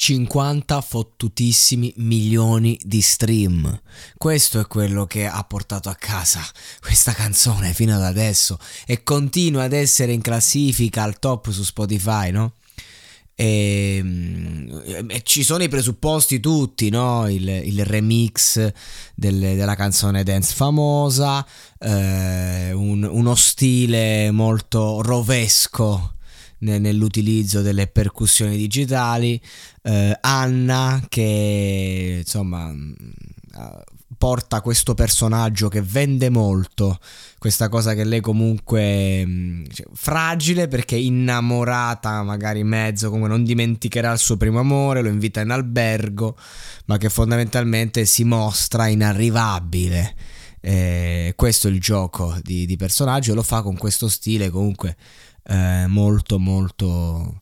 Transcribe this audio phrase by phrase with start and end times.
[0.00, 3.82] 50 fottutissimi milioni di stream.
[4.16, 6.40] Questo è quello che ha portato a casa
[6.80, 12.30] questa canzone fino ad adesso e continua ad essere in classifica al top su Spotify,
[12.30, 12.54] no?
[13.34, 17.28] E, mm, e ci sono i presupposti tutti, no?
[17.28, 18.72] il, il remix
[19.14, 21.46] del, della canzone dance famosa,
[21.78, 26.14] eh, un, uno stile molto rovesco
[26.60, 29.40] nell'utilizzo delle percussioni digitali,
[29.82, 32.92] eh, Anna che insomma mm,
[34.20, 36.98] porta questo personaggio che vende molto,
[37.38, 44.12] questa cosa che lei comunque mm, cioè, fragile perché innamorata magari mezzo, come non dimenticherà
[44.12, 46.36] il suo primo amore, lo invita in albergo,
[46.84, 50.14] ma che fondamentalmente si mostra inarrivabile.
[50.60, 54.96] Eh, questo è il gioco di, di personaggio, lo fa con questo stile comunque
[55.44, 57.40] eh, molto molto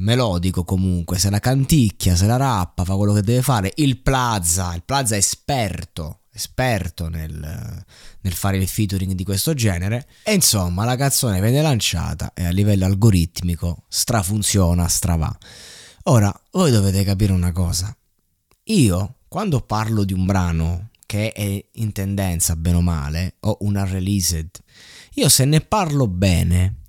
[0.00, 3.72] melodico comunque, se la canticchia, se la rappa, fa quello che deve fare.
[3.76, 7.84] Il Plaza, il Plaza è esperto, esperto nel,
[8.20, 10.06] nel, fare il featuring di questo genere.
[10.22, 15.36] E insomma, la canzone viene lanciata e a livello algoritmico strafunziona, stravà.
[16.04, 17.94] Ora, voi dovete capire una cosa.
[18.64, 23.84] Io, quando parlo di un brano che è in tendenza, bene o male, o una
[23.84, 24.50] released,
[25.14, 26.81] io se ne parlo bene,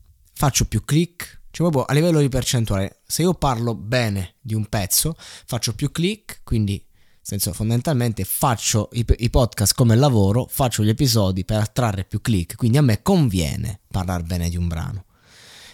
[0.43, 4.65] faccio più click, cioè proprio a livello di percentuale, se io parlo bene di un
[4.65, 6.85] pezzo, faccio più click, quindi
[7.21, 12.57] senso fondamentalmente faccio i, i, podcast come lavoro, faccio gli episodi per attrarre più click,
[12.57, 15.05] quindi a me conviene parlare bene di un brano.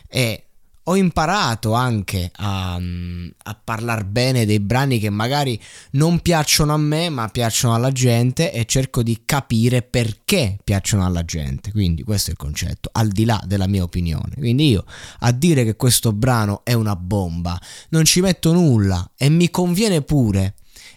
[0.07, 0.48] E
[0.89, 5.59] ho imparato anche a, a parlare bene dei brani che magari
[5.91, 11.23] non piacciono a me ma piacciono alla gente e cerco di capire perché piacciono alla
[11.23, 11.71] gente.
[11.71, 14.33] Quindi questo è il concetto, al di là della mia opinione.
[14.35, 14.83] Quindi io
[15.19, 20.01] a dire che questo brano è una bomba non ci metto nulla e mi conviene
[20.01, 20.55] pure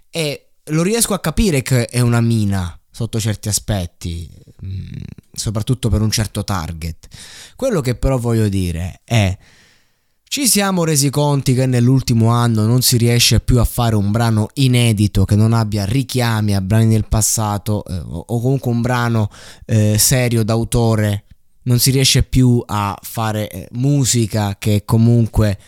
[0.08, 4.31] e lo riesco a capire che è una mina sotto certi aspetti,
[4.64, 4.86] mm,
[5.32, 7.08] soprattutto per un certo target.
[7.56, 9.36] Quello che però voglio dire è
[10.32, 14.48] ci siamo resi conti che nell'ultimo anno non si riesce più a fare un brano
[14.54, 19.28] inedito che non abbia richiami a brani del passato eh, o comunque un brano
[19.66, 21.25] eh, serio d'autore.
[21.65, 25.59] Non si riesce più a fare eh, musica che comunque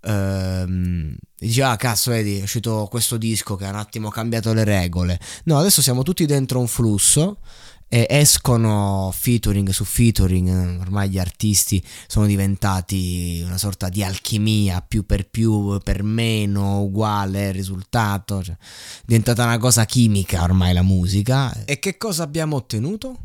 [0.00, 4.64] ehm, dici ah cazzo vedi è uscito questo disco che ha un attimo cambiato le
[4.64, 5.20] regole.
[5.44, 7.40] No, adesso siamo tutti dentro un flusso
[7.88, 15.06] e escono featuring su featuring, ormai gli artisti sono diventati una sorta di alchimia, più
[15.06, 21.64] per più, per meno, uguale risultato, cioè, è diventata una cosa chimica ormai la musica.
[21.64, 23.16] E che cosa abbiamo ottenuto?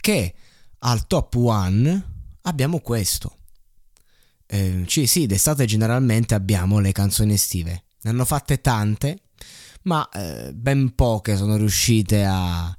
[0.00, 0.34] Che
[0.78, 2.10] al top one
[2.42, 3.36] abbiamo questo.
[4.46, 7.84] Eh, sì, sì, d'estate generalmente abbiamo le canzoni estive.
[8.02, 9.22] Ne hanno fatte tante,
[9.82, 12.76] ma eh, ben poche sono riuscite a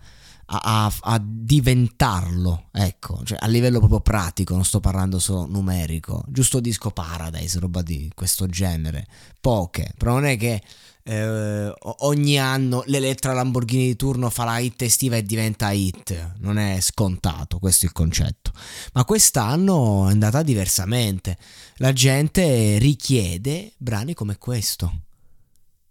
[0.62, 6.60] a, a, diventarlo, ecco, cioè a livello proprio pratico, non sto parlando solo numerico, giusto
[6.60, 9.08] disco Paradise, roba di questo genere,
[9.40, 10.62] poche, però non è che
[11.04, 16.58] eh, ogni anno l'Elettra Lamborghini di turno fa la hit estiva e diventa hit, non
[16.58, 18.52] è scontato, questo è il concetto,
[18.94, 21.38] ma quest'anno è andata diversamente,
[21.78, 25.02] la gente richiede brani come questo,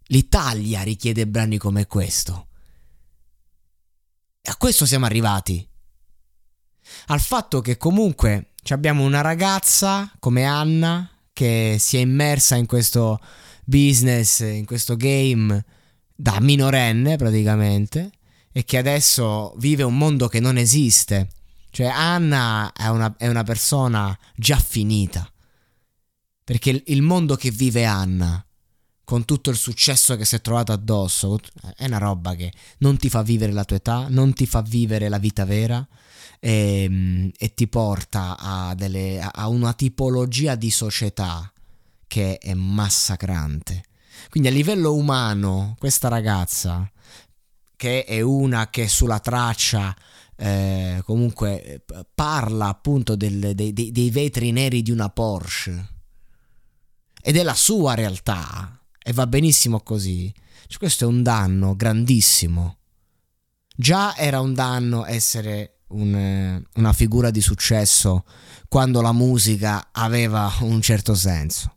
[0.06, 2.46] l'Italia richiede brani come questo
[4.42, 5.66] e a questo siamo arrivati.
[7.06, 13.20] Al fatto che comunque abbiamo una ragazza come Anna che si è immersa in questo
[13.64, 15.64] business, in questo game
[16.14, 18.10] da minorenne praticamente
[18.52, 21.28] e che adesso vive un mondo che non esiste.
[21.70, 25.26] Cioè Anna è una, è una persona già finita.
[26.44, 28.44] Perché il mondo che vive Anna,
[29.04, 31.38] con tutto il successo che si è trovato addosso,
[31.76, 35.08] è una roba che non ti fa vivere la tua età, non ti fa vivere
[35.08, 35.86] la vita vera
[36.38, 41.52] e, ehm, e ti porta a, delle, a una tipologia di società
[42.06, 43.84] che è massacrante.
[44.28, 46.90] Quindi a livello umano, questa ragazza,
[47.76, 49.94] che è una che sulla traccia
[50.36, 51.84] eh, comunque
[52.14, 55.88] parla appunto del, dei, dei vetri neri di una Porsche
[57.20, 60.32] ed è la sua realtà e va benissimo così.
[60.66, 62.78] Cioè, questo è un danno grandissimo.
[63.74, 68.24] Già era un danno essere un, una figura di successo
[68.68, 71.76] quando la musica aveva un certo senso.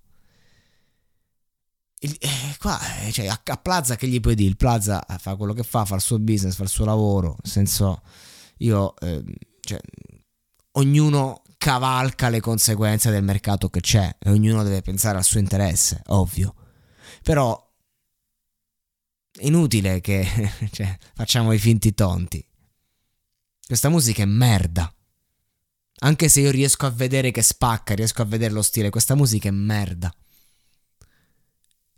[2.00, 4.50] Il, eh, qua, eh, cioè, a, a, Plaza che gli puoi dire?
[4.50, 7.38] Il Plaza fa quello che fa, fa il suo business, fa il suo lavoro.
[7.42, 8.01] Nel senso,
[8.57, 9.24] io, eh,
[9.62, 9.80] cioè,
[10.74, 16.01] ognuno cavalca le conseguenze del mercato che c'è e ognuno deve pensare al suo interesse,
[16.07, 16.54] ovvio.
[17.25, 17.74] Però
[19.39, 20.27] inutile che
[20.72, 22.45] cioè, facciamo i finti tonti.
[23.66, 24.94] Questa musica è merda.
[26.01, 29.48] Anche se io riesco a vedere che spacca, riesco a vedere lo stile, questa musica
[29.48, 30.13] è merda.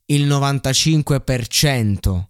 [0.06, 2.28] Il 95%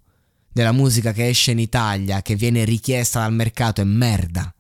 [0.52, 4.52] della musica che esce in Italia, che viene richiesta dal mercato, è merda.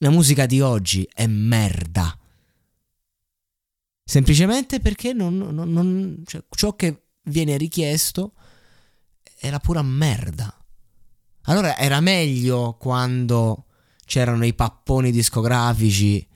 [0.00, 2.17] La musica di oggi è merda.
[4.08, 8.32] Semplicemente perché non, non, non, cioè, ciò che viene richiesto
[9.38, 10.50] è la pura merda.
[11.42, 13.66] Allora era meglio quando
[14.06, 16.26] c'erano i papponi discografici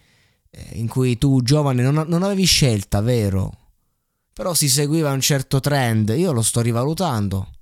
[0.51, 3.71] eh, in cui tu giovane non, non avevi scelta, vero?
[4.35, 7.53] Però si seguiva un certo trend, io lo sto rivalutando.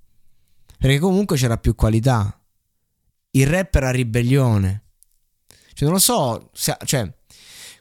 [0.76, 2.36] Perché comunque c'era più qualità.
[3.30, 4.86] Il rap era ribellione.
[5.72, 7.14] Cioè, non lo so, cioè,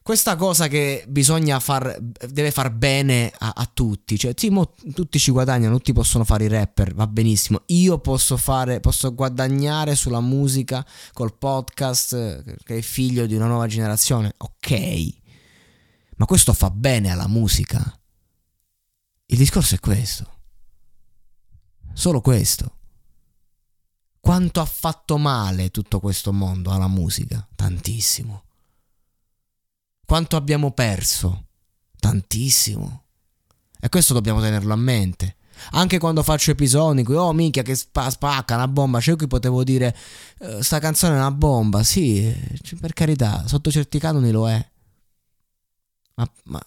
[0.10, 5.20] questa cosa che bisogna far, deve far bene a, a tutti, cioè sì, mo, tutti
[5.20, 10.20] ci guadagnano, tutti possono fare i rapper, va benissimo, io posso fare, posso guadagnare sulla
[10.20, 10.84] musica
[11.14, 15.10] col podcast che è figlio di una nuova generazione, ok,
[16.16, 17.80] ma questo fa bene alla musica.
[19.28, 20.28] Il discorso è questo,
[21.94, 22.78] solo questo.
[24.20, 27.48] Quanto ha fatto male tutto questo mondo alla musica?
[27.56, 28.46] Tantissimo.
[30.10, 31.50] Quanto abbiamo perso?
[32.00, 33.04] Tantissimo.
[33.80, 35.36] E questo dobbiamo tenerlo a mente.
[35.74, 39.28] Anche quando faccio episodi in oh minchia, che spa- spacca una bomba, cioè io qui
[39.28, 39.96] potevo dire,
[40.40, 42.36] uh, sta canzone è una bomba, sì,
[42.82, 44.72] per carità, sotto certi canoni lo è.
[46.16, 46.60] Ma, ma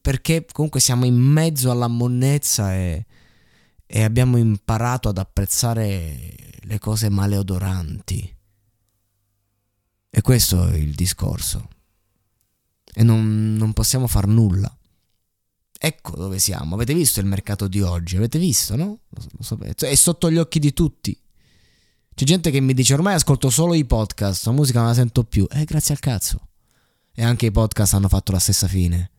[0.00, 3.06] perché comunque siamo in mezzo alla monnezza e,
[3.86, 8.36] e abbiamo imparato ad apprezzare le cose maleodoranti.
[10.10, 11.76] E questo è il discorso
[12.98, 14.76] e non, non possiamo far nulla.
[15.78, 16.74] Ecco dove siamo.
[16.74, 18.16] Avete visto il mercato di oggi?
[18.16, 18.98] Avete visto, no?
[19.08, 19.88] Lo sapete.
[19.88, 21.16] È sotto gli occhi di tutti.
[22.12, 25.22] C'è gente che mi dice ormai ascolto solo i podcast, la musica non la sento
[25.22, 25.46] più.
[25.48, 26.48] Eh, grazie al cazzo.
[27.14, 29.12] E anche i podcast hanno fatto la stessa fine.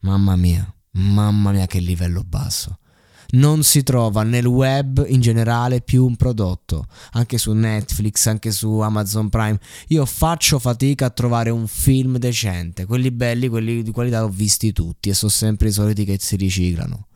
[0.00, 2.80] Mamma mia, mamma mia che livello basso
[3.30, 8.78] non si trova nel web in generale più un prodotto, anche su Netflix, anche su
[8.78, 9.58] Amazon Prime.
[9.88, 14.72] Io faccio fatica a trovare un film decente, quelli belli, quelli di qualità l'ho visti
[14.72, 17.06] tutti e sono sempre i soliti che si riciclano.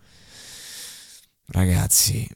[1.46, 2.26] Ragazzi,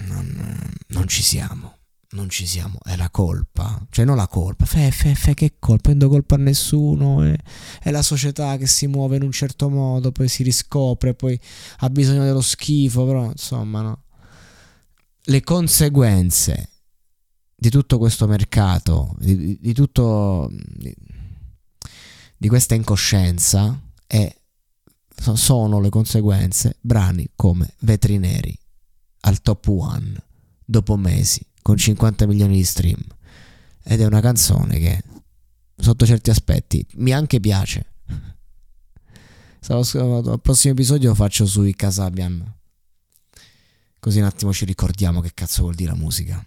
[0.00, 1.79] non, non ci siamo
[2.12, 5.90] non ci siamo, è la colpa, cioè non la colpa, fe, fe, fe che colpa,
[5.90, 7.36] non do colpa a nessuno, è,
[7.80, 11.38] è, la società che si muove in un certo modo, poi si riscopre, poi
[11.78, 14.02] ha bisogno dello schifo, però insomma no.
[15.22, 16.70] Le conseguenze
[17.54, 20.92] di tutto questo mercato, di, di tutto, di,
[22.36, 24.34] di questa incoscienza, è,
[25.34, 28.58] sono le conseguenze brani come Vetrineri
[29.20, 30.24] al top one
[30.64, 33.00] dopo mesi con 50 milioni di stream.
[33.84, 35.02] Ed è una canzone che
[35.76, 37.92] sotto certi aspetti mi anche piace.
[39.68, 42.58] Al prossimo episodio lo faccio sui Casabian.
[44.00, 46.44] Così un attimo ci ricordiamo che cazzo vuol dire la musica.